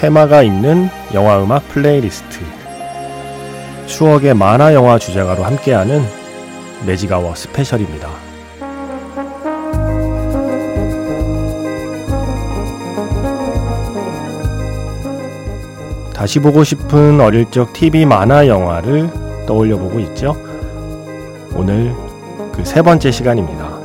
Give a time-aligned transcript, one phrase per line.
[0.00, 2.38] 테마가 있는 영화 음악 플레이리스트
[3.86, 6.02] 추억의 만화 영화 주제가로 함께하는
[6.86, 8.08] Magic Hour Special입니다.
[16.14, 19.08] 다시 보고 싶은 어릴 적 TV 만화 영화를
[19.46, 20.36] 떠올려 보고 있죠.
[21.54, 21.92] 오늘
[22.52, 23.78] 그 세 번째 시간입니다.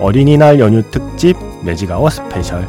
[0.00, 2.66] 어린이날 연휴 특집 Magic Hour Special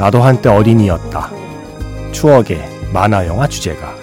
[0.00, 1.30] 나도 한때 어린이였다.
[2.10, 2.58] 추억의
[2.90, 3.94] 만화 영화 주제가.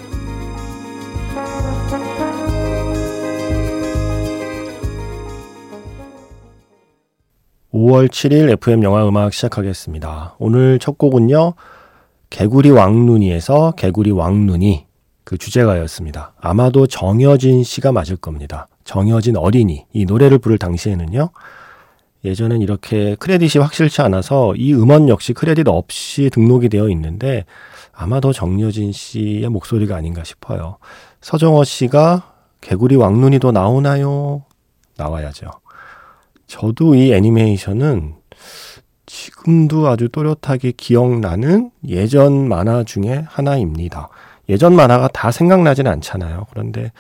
[7.74, 10.36] (5월 7일) FM 영화 음악 시작하겠습니다.
[10.38, 11.56] 오늘 첫 곡은요.
[12.30, 14.86] 개구리 왕눈이에서 개구리 왕눈이
[15.24, 16.34] 그 주제가였습니다.
[16.40, 18.68] 아마도 정여진 씨가 맞을 겁니다.
[18.84, 21.32] 정여진 어린이 이 노래를 부를 당시에는요.
[22.26, 27.46] 예전엔 이렇게 크레딧이 확실치 않아서 이 음원 역시 크레딧 없이 등록이 되어 있는데
[27.94, 30.78] 아마도 정여진 씨의 목소리가 아닌가 싶어요.
[31.22, 34.44] 서정호 씨가 개구리 왕눈이도 나오나요?
[34.98, 35.50] 나와야죠.
[36.48, 38.16] 저도 이 애니메이션은
[39.06, 44.10] 지금도 아주 또렷하게 기억나는 예전 만화 중에 하나입니다.
[44.50, 46.46] 예전 만화가 다 생각나진 않잖아요.
[46.50, 46.92] 그런데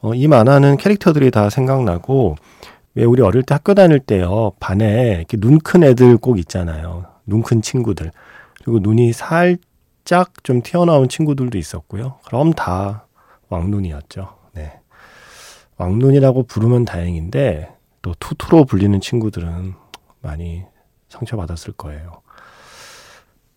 [0.00, 2.36] 어, 이 만화는 캐릭터들이 다 생각나고
[2.96, 7.04] 왜 우리 어릴 때 학교 다닐 때요 반에 이렇게 눈 큰 애들 꼭 있잖아요.
[7.26, 8.10] 눈 큰 친구들.
[8.64, 12.18] 그리고 눈이 살짝 좀 튀어나온 친구들도 있었고요.
[12.26, 13.06] 그럼 다
[13.50, 14.28] 왕눈이었죠.
[14.54, 14.80] 네.
[15.76, 17.70] 왕눈이라고 부르면 다행인데
[18.00, 19.74] 또 투투로 불리는 친구들은
[20.22, 20.62] 많이
[21.10, 22.22] 상처받았을 거예요.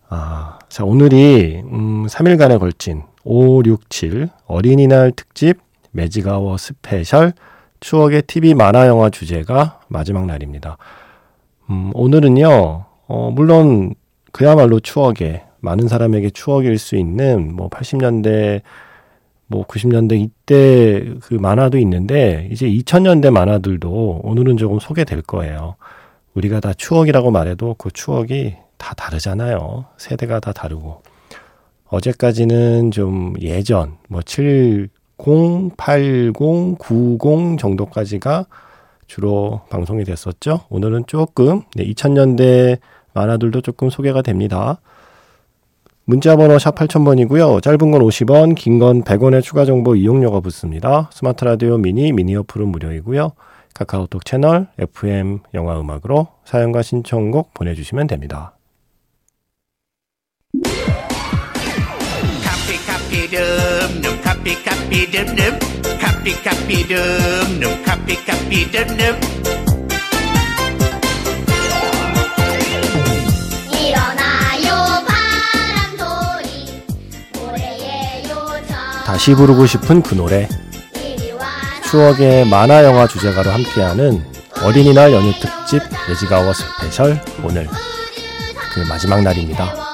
[0.10, 5.60] 아, 자 오늘이 음 3일간에 걸친 5, 6, 7 어린이날 특집
[5.92, 7.32] Magic Hour Special
[7.80, 10.78] 추억의 TV 만화 영화 주제가 마지막 날입니다.
[11.70, 13.94] 음, 오늘은요, 어, 물론
[14.32, 18.62] 그야말로 추억의 많은 사람에게 추억일 수 있는 뭐 80년대
[19.48, 25.76] 뭐 90년대 이때 그 만화도 있는데 이제 2000년대 만화들도 오늘은 조금 소개될 거예요.
[26.36, 29.86] 우리가 다 추억이라고 말해도 그 추억이 다 다르잖아요.
[29.98, 31.02] 세대가 다 다르고.
[31.86, 34.90] 어제까지는 좀 예전 뭐 7,
[35.25, 36.34] 0, 80,
[36.78, 38.46] 90 정도까지가
[39.07, 40.62] 주로 방송이 됐었죠.
[40.69, 42.80] 오늘은 조금 네, 2000년대
[43.13, 44.80] 만화들도 조금 소개가 됩니다.
[46.06, 47.62] 문자번호 샵 8000번이고요.
[47.62, 51.09] 짧은 건 50원, 긴 건 100원의 추가 정보 이용료가 붙습니다.
[51.13, 53.31] 스마트 라디오 미니, 미니 어플은 무료이고요.
[53.75, 58.59] 카카오톡 채널 FM 영화 음악으로 사연과 신청곡 보내주시면 됩니다.
[63.32, 65.60] 름 카피 카피 름름
[66.02, 69.20] 카피 카피 름름 카피 카피 름름
[79.06, 80.48] 다시 부르고 싶은 그 노래.
[81.90, 84.24] 추억의 만화 영화 주제가로 함께하는
[84.62, 87.68] 어린이날 연휴 특집 Magic Hour Special 오늘.
[88.74, 89.89] 그 마지막 날입니다.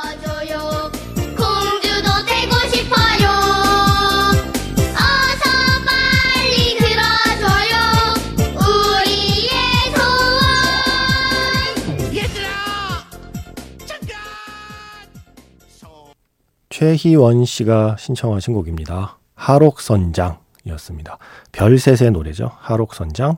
[16.76, 19.18] 최희원 씨가 신청하신 곡입니다.
[19.36, 21.18] 하록선장이었습니다.
[21.54, 22.52] 별셋의 노래죠.
[22.58, 23.38] 하록선장.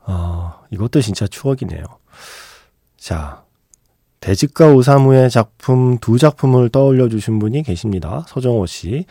[0.00, 1.82] 어, 이것도 진짜 추억이네요.
[2.98, 3.44] 자,
[4.20, 8.26] 대직가 오사무의 작품 두 작품을 떠올려 주신 분이 계십니다.
[8.28, 9.06] 서정호 씨.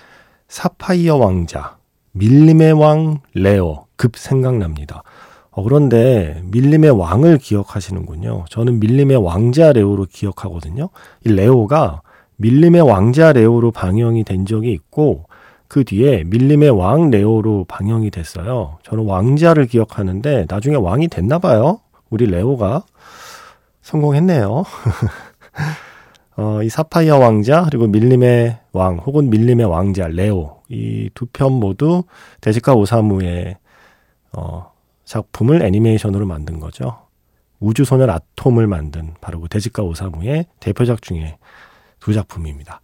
[0.48, 1.78] 사파이어 왕자,
[2.12, 5.01] 밀림의 왕 레오 급 생각납니다.
[5.50, 8.46] 어, 그런데 밀림의 왕을 기억하시는군요.
[8.51, 10.89] 저는 밀림의 왕자 레오로 기억하거든요.
[11.25, 12.04] 이 레오가
[12.38, 15.26] 밀림의 왕자 레오로 방영이 된 적이 있고
[15.68, 18.78] 그 뒤에 밀림의 왕 레오로 방영이 됐어요.
[18.84, 21.80] 저는 왕자를 기억하는데 나중에 왕이 됐나 봐요.
[22.10, 22.84] 우리 레오가
[23.82, 24.64] 성공했네요.
[26.36, 32.04] 어, 이 사파이어 왕자 그리고 밀림의 왕 혹은 밀림의 왕자 레오 이 두 편 모두
[32.42, 33.58] 데지카 오사무의
[34.34, 34.72] 어,
[35.06, 36.98] 작품을 애니메이션으로 만든 거죠.
[37.60, 41.38] 우주소년 아톰을 만든 바로 그 데즈카 오사무의 대표작 중에
[42.04, 42.82] 두 작품입니다.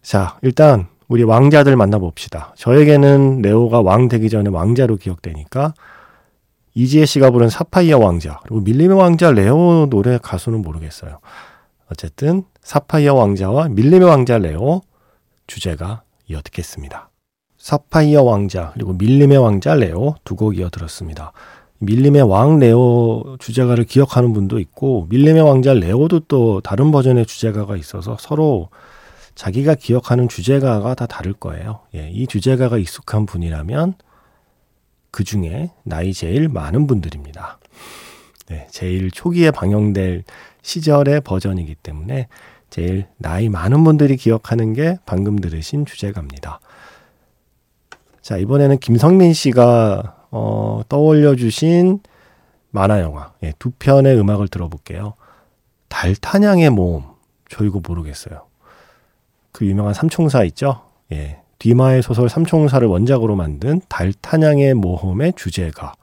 [0.00, 2.54] 자, 일단 우리 왕자들 만나봅시다.
[2.56, 5.74] 저에게는 레오가 왕 되기 전에 왕자로 기억되니까
[6.72, 11.20] 이지혜 씨가 부른 사파이어 왕자 그리고 밀림의 왕자 레오 노래 가수는 모르겠어요.
[11.92, 14.80] 어쨌든 사파이어 왕자와 밀림의 왕자 레오
[15.46, 17.10] 주제가 이어 듣겠습니다.
[17.58, 21.32] 사파이어 왕자 그리고 밀림의 왕자 레오 두 곡 이어 들었습니다.
[21.80, 28.16] 밀림의 왕 레오 주제가를 기억하는 분도 있고 밀림의 왕자 레오도 또 다른 버전의 주제가가 있어서
[28.18, 28.68] 서로
[29.34, 31.80] 자기가 기억하는 주제가가 다 다를 거예요.
[31.94, 33.94] 예, 이 주제가가 익숙한 분이라면
[35.12, 37.60] 그 중에 나이 제일 많은 분들입니다.
[38.48, 40.24] 네, 제일 초기에 방영될
[40.62, 42.26] 시절의 버전이기 때문에
[42.70, 46.60] 제일 나이 많은 분들이 기억하는 게 방금 들으신 주제가입니다.
[48.20, 52.00] 자, 이번에는 김성민 씨가 어, 떠올려 주신
[52.70, 55.14] 만화 영화 예, 두 편의 음악을 들어볼게요.
[55.88, 57.04] 달탄양의 모험.
[57.48, 58.42] 저 이거 모르겠어요.
[59.52, 60.82] 그 유명한 삼총사 있죠?
[61.12, 61.40] 예.
[61.58, 65.94] 뒤마의 소설 삼총사를 원작으로 만든 달탄양의 모험의 주제가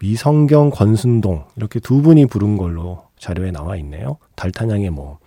[0.00, 4.18] 위성경 권순동 이렇게 두 분이 부른 걸로 자료에 나와 있네요.
[4.34, 5.18] 달탄양의 모험.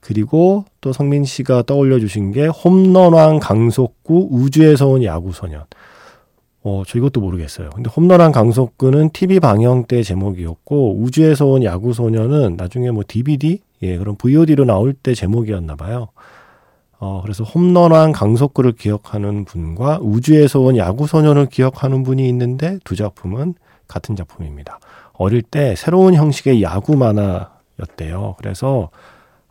[0.00, 5.64] 그리고 또 성민 씨가 떠올려 주신 게 홈런왕 강속구 우주에서 온 야구 소년.
[6.66, 7.68] 어, 저 이것도 모르겠어요.
[7.70, 13.98] 근데 홈런왕 강속구는 TV 방영 때 제목이었고 우주에서 온 야구 소년은 나중에 뭐 DVD 예,
[13.98, 16.08] 그런 VOD로 나올 때 제목이었나 봐요.
[16.98, 23.54] 어, 그래서 홈런왕 강속구를 기억하는 분과 우주에서 온 야구 소년을 기억하는 분이 있는데 두 작품은
[23.86, 24.78] 같은 작품입니다.
[25.12, 28.36] 어릴 때 새로운 형식의 야구 만화였대요.
[28.38, 28.88] 그래서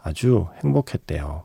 [0.02, 1.44] 아주 행복했대요.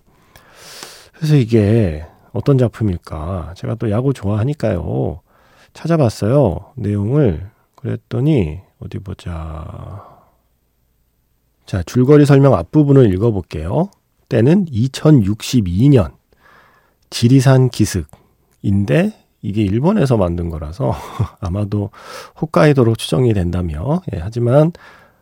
[1.13, 3.53] 그래서 이게 어떤 작품일까?
[3.55, 5.21] 제가 또 야구 좋아하니까요.
[5.73, 6.73] 찾아봤어요.
[6.77, 7.51] 내용을.
[7.75, 10.05] 그랬더니, 어디 보자.
[11.67, 13.91] 자, 줄거리 설명 앞부분을 읽어볼게요.
[14.29, 16.13] 때는 2062년.
[17.11, 20.95] 지리산 기슭인데, 이게 일본에서 만든 거라서
[21.41, 21.91] 아마도
[22.41, 24.03] 홋카이도로 추정이 된다며.
[24.13, 24.73] 예, 하지만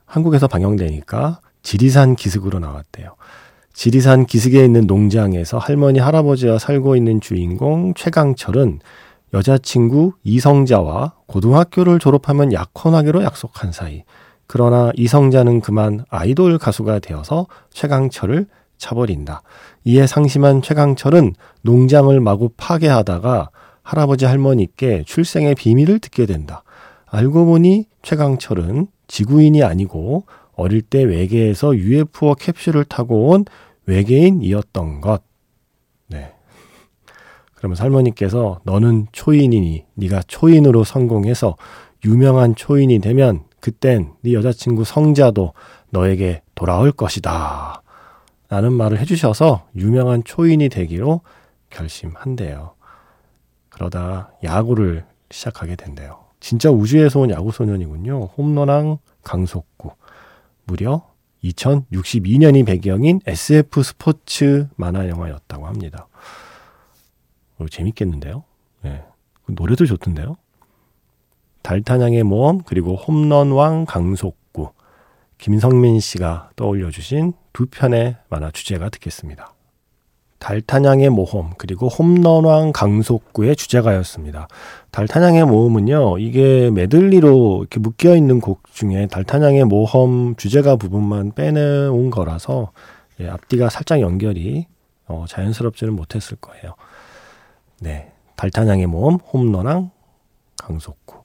[0.07, 3.17] 한국에서 방영되니까 지리산 기슭으로 나왔대요.
[3.75, 8.81] 지리산 기슭에 있는 농장에서 할머니 할아버지와 살고 있는 주인공 최강철은
[9.35, 14.05] 여자친구 이성자와 고등학교를 졸업하면 약혼하기로 약속한 사이.
[14.47, 18.47] 그러나 이성자는 그만 아이돌 가수가 되어서 최강철을
[18.79, 19.43] 차버린다.
[19.85, 23.51] 이에 상심한 최강철은 농장을 마구 파괴하다가
[23.83, 26.63] 할아버지 할머니께 출생의 비밀을 듣게 된다.
[27.07, 33.45] 알고 보니 최강철은 지구인이 아니고 어릴 때 외계에서 UFO 캡슐을 타고 온
[33.87, 35.23] 외계인이었던 것.
[37.67, 37.75] 네.
[37.77, 41.57] 그러면 할머니께서 너는 초인이니 네가 초인으로 성공해서
[42.05, 45.53] 유명한 초인이 되면 그땐 네 여자친구 성자도
[45.91, 47.83] 너에게 돌아올 것이다.
[48.49, 51.23] 라는 말을 해주셔서 유명한 초인이 되기로
[51.71, 52.75] 결심한대요.
[53.71, 56.21] 그러다 야구를 시작하게 된대요.
[56.39, 58.31] 진짜 우주에서 온 야구 소년이군요.
[58.37, 59.91] 홈런왕 강속구.
[60.65, 61.03] 무려
[61.43, 66.07] 2062년이 배경인 SF 스포츠 만화 영화였다고 합니다.
[67.59, 68.45] 어, 재밌겠는데요?
[68.83, 69.03] 네.
[69.47, 70.37] 노래도 좋던데요?
[71.63, 74.71] 달타냥의 모험 그리고 홈런왕 강속구
[75.39, 79.53] 김성민 씨가 떠올려주신 두 편의 만화 주제가 듣겠습니다.
[80.39, 84.49] 달타냥의 모험 그리고 홈런왕 강속구의 주제가였습니다.
[84.91, 92.73] 달타냥의 모험은요, 이게 메들리로 이렇게 묶여 있는 곡 중에 달타냥의 모험 주제가 부분만 빼내온 거라서
[93.21, 94.67] 예, 앞뒤가 살짝 연결이
[95.07, 96.75] 어, 자연스럽지는 못했을 거예요.
[97.81, 99.91] 네, 달타냥의 모험 홈런왕
[100.57, 101.17] 강속구.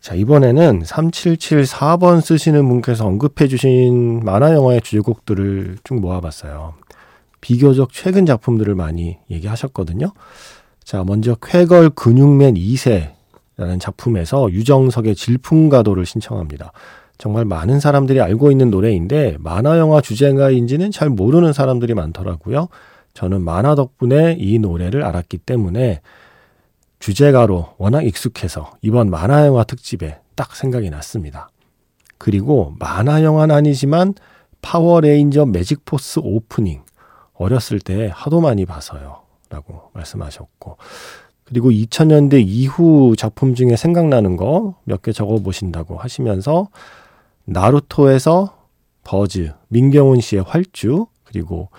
[0.00, 6.74] 자, 이번에는 3774번 쓰시는 분께서 언급해 주신 만화 영화의 주제곡들을 쭉 모아봤어요.
[7.40, 10.12] 비교적 최근 작품들을 많이 얘기하셨거든요.
[10.82, 16.72] 자, 먼저 쾌걸 근육맨 2세라는 작품에서 유정석의 질풍가도를 신청합니다.
[17.18, 22.68] 정말 많은 사람들이 알고 있는 노래인데 만화 영화 주제가인지는 잘 모르는 사람들이 많더라고요.
[23.18, 26.02] 저는 만화 덕분에 이 노래를 알았기 때문에
[27.00, 31.50] 주제가로 워낙 익숙해서 이번 만화 영화 특집에 딱 생각이 났습니다.
[32.16, 34.14] 그리고 만화 영화는 아니지만
[34.62, 36.82] 파워레인저 매직포스 오프닝
[37.34, 39.22] 어렸을 때 하도 많이 봐서요.
[39.50, 40.76] 라고 말씀하셨고.
[41.42, 46.68] 그리고 2000년대 이후 작품 중에 생각나는 거 몇 개 적어 보신다고 하시면서
[47.46, 48.56] 나루토에서
[49.02, 51.70] 버즈, 민경훈 씨의 활주, 그리고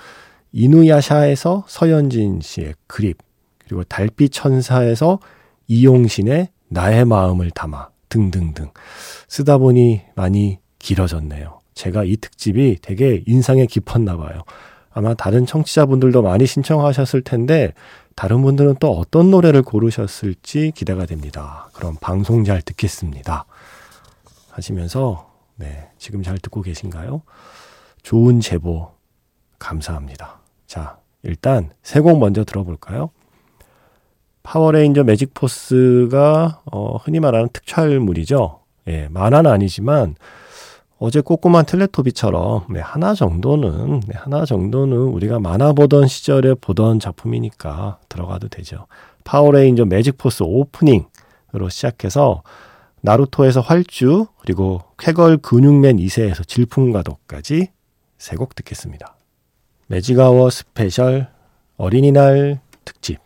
[0.51, 3.17] 이누야샤에서 서현진 씨의 그립,
[3.59, 5.19] 그리고 달빛 천사에서
[5.67, 8.71] 이용신의 나의 마음을 담아 등등등
[9.27, 11.59] 쓰다 보니 많이 길어졌네요.
[11.73, 14.43] 제가 이 특집이 되게 인상에 깊었나 봐요.
[14.91, 17.73] 아마 다른 청취자분들도 많이 신청하셨을 텐데
[18.15, 21.69] 다른 분들은 또 어떤 노래를 고르셨을지 기대가 됩니다.
[21.73, 23.45] 그럼 방송 잘 듣겠습니다.
[24.49, 27.21] 하시면서 네, 지금 잘 듣고 계신가요?
[28.01, 28.91] 좋은 제보
[29.59, 30.38] 감사합니다.
[30.69, 33.09] 자, 일단 세 곡 먼저 들어볼까요?
[34.43, 38.59] 파워레인저 매직포스가 어, 흔히 말하는 특촬물이죠.
[38.87, 40.13] 예, 만화는 아니지만
[40.99, 47.97] 어제 꼬꼬마 텔레토비처럼 네, 하나 정도는 네, 하나 정도는 우리가 만화 보던 시절에 보던 작품이니까
[48.07, 48.85] 들어가도 되죠.
[49.23, 52.43] 파워레인저 매직포스 오프닝으로 시작해서
[53.01, 57.69] 나루토에서 활주 그리고 쾌걸 근육맨 2세에서 질풍가도까지
[58.19, 59.15] 세 곡 듣겠습니다.
[59.89, 61.29] Magic Hour Special
[61.75, 63.17] 어린이날 특집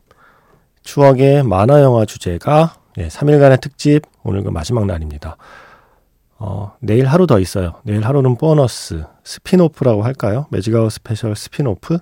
[0.81, 5.35] 추억의 만화 영화 주제가 예, 3일간의 특집 오늘 그 마지막 날입니다.
[6.37, 7.81] 어, 내일 하루 더 있어요.
[7.83, 10.45] 내일 하루는 보너스, spin-off라고 할까요?
[10.51, 11.97] Magic Hour Special spin-off.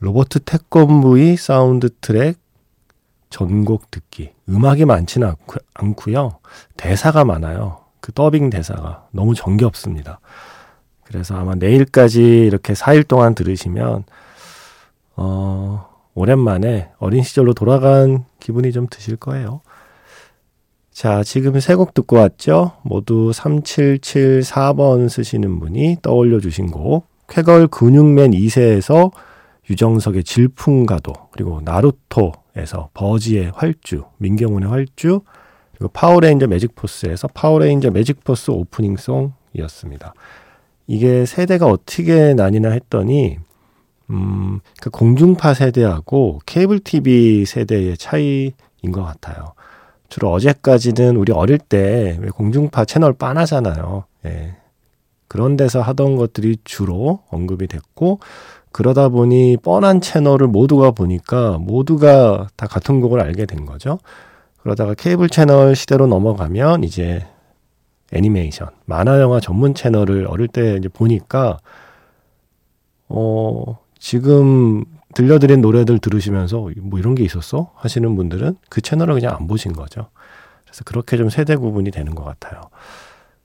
[0.00, 2.38] 로보트 태권브이 사운드 트랙
[3.30, 4.32] 전곡 듣기.
[4.48, 5.32] 음악이 많지는
[5.74, 6.38] 않고, 요
[6.76, 7.84] 대사가 많아요.
[8.00, 10.20] 그 더빙 대사가 너무 정겹습니다.
[11.08, 14.04] 그래서 아마 내일까지 이렇게 4일 동안 들으시면,
[15.16, 19.62] 어, 오랜만에 어린 시절로 돌아간 기분이 좀 드실 거예요.
[20.92, 22.72] 자, 지금 세 곡 듣고 왔죠?
[22.82, 29.12] 모두 3774번 쓰시는 분이 떠올려 주신 곡, 쾌걸 근육맨 2세에서
[29.70, 35.20] 유정석의 질풍가도, 그리고 나루토에서 버즈의 활주, 민경훈의 활주,
[35.76, 40.14] 그리고 파워레인저 매직포스에서 파워레인저 매직포스 오프닝송이었습니다.
[40.88, 43.38] 이게 세대가 어떻게 나뉘나 했더니,
[44.10, 48.52] 음, 그 공중파 세대하고 케이블 TV 세대의 차이인
[48.90, 49.52] 것 같아요.
[50.08, 54.04] 주로 어제까지는 우리 어릴 때 공중파 채널 빤하잖아요.
[54.24, 54.56] 예.
[55.28, 58.20] 그런 데서 하던 것들이 주로 언급이 됐고,
[58.72, 63.98] 그러다 보니 뻔한 채널을 모두가 보니까 모두가 다 같은 곡을 알게 된 거죠.
[64.62, 67.26] 그러다가 케이블 채널 시대로 넘어가면 이제
[68.12, 71.58] 애니메이션, 만화 영화 전문 채널을 어릴 때 이제 보니까,
[73.08, 74.84] 어, 지금
[75.14, 77.72] 들려드린 노래들 들으시면서 뭐 이런 게 있었어?
[77.74, 80.08] 하시는 분들은 그 채널을 그냥 안 보신 거죠.
[80.64, 82.60] 그래서 그렇게 좀 세대 구분이 되는 것 같아요.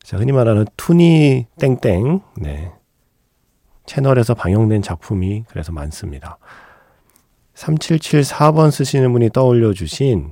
[0.03, 2.71] 자, 흔히 말하는 투니 땡땡, 네.
[3.85, 6.37] 채널에서 방영된 작품이 그래서 많습니다.
[7.55, 10.31] 3774번 쓰시는 분이 떠올려 주신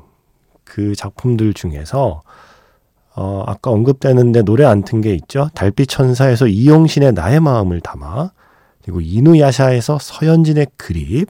[0.64, 2.22] 그 작품들 중에서
[3.16, 5.50] 어, 아까 언급되는데 노래 안 튼 게 있죠.
[5.54, 8.32] 달빛 천사에서 이용신의 나의 마음을 담아
[8.84, 11.30] 그리고 이누야샤에서 서현진의 그립,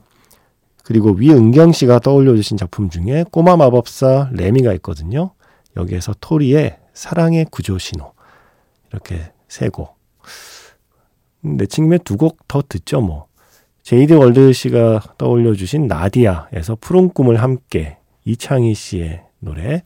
[0.84, 5.32] 그리고 위은경 씨가 떠올려 주신 작품 중에 꼬마 마법사 레미가 있거든요.
[5.76, 8.12] 여기에서 토리의 사랑의 구조 신호.
[8.90, 9.96] 이렇게 세 곡.
[11.40, 13.26] 내친김에 두 곡 더 듣죠, 뭐.
[13.82, 19.82] 제이드 월드 씨가 떠올려 주신 나디아에서 푸른 꿈을 함께 이창희 씨의 노래.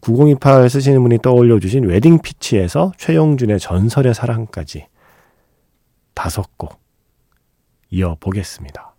[0.00, 4.86] 9028 쓰시는 분이 떠올려 주신 웨딩 피치에서 최용준의 전설의 사랑까지
[6.14, 6.80] 다섯 곡
[7.90, 8.89] 이어보겠습니다.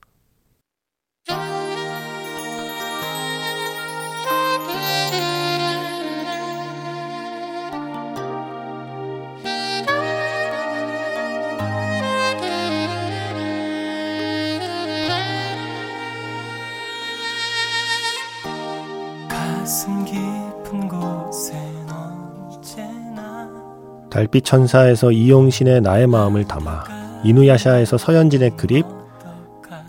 [24.12, 26.84] 달빛 천사에서 이용신의 나의 마음을 담아
[27.24, 28.86] 이누야샤에서 서현진의 그립,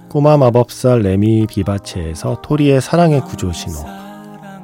[0.08, 3.78] 꼬마 마법사 레미 비바체에서 토리의 사랑의 구조 신호,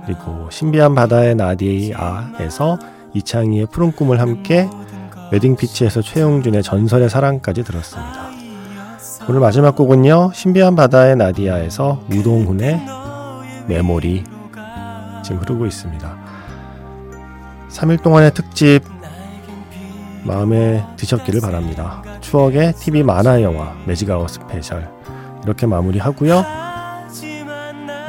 [0.06, 2.78] 그리고 신비한 바다의 나디아에서
[3.14, 4.68] 이창희의 푸른 꿈을 함께
[5.32, 8.28] 웨딩 피치에서 최용준의 전설의 사랑까지 들었습니다.
[9.28, 12.80] 오늘 마지막 곡은요, 신비한 바다의 나디아에서 우동훈의
[13.66, 14.24] 메모리
[15.24, 16.16] 지금 흐르고 있습니다.
[17.70, 18.97] 3일 동안의 특집
[20.28, 22.02] 마음에 드셨기를 바랍니다.
[22.20, 24.86] 추억의 TV 만화 영화 Magic Hour Special
[25.42, 26.44] 이렇게 마무리하고요.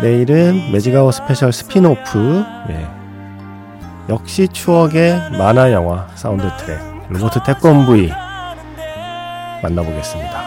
[0.01, 2.87] 내일은 Magic Hour Special spin-off 예.
[4.09, 8.11] 역시 추억의 만화 영화 사운드 트랙 로보트 태권브이
[9.63, 10.41] 만나보겠습니다.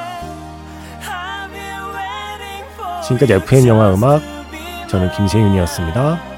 [3.03, 4.21] 지금까지 FM 영화 음악
[4.89, 6.32] 저는 김세윤이었습니다.